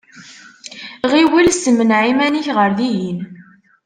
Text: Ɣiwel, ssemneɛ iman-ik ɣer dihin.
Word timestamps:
Ɣiwel, 1.11 1.47
ssemneɛ 1.53 1.99
iman-ik 2.11 2.47
ɣer 2.57 2.69
dihin. 2.77 3.19